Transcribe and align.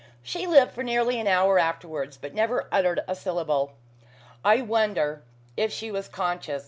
She 0.23 0.47
lived 0.47 0.71
for 0.71 0.83
nearly 0.83 1.19
an 1.19 1.27
hour 1.27 1.59
afterwards, 1.59 2.17
but 2.17 2.33
never 2.33 2.67
uttered 2.71 3.03
a 3.07 3.13
syllable. 3.13 3.73
I 4.43 4.63
wonder 4.63 5.21
if 5.55 5.71
she 5.71 5.91
was 5.91 6.07
conscious. 6.07 6.59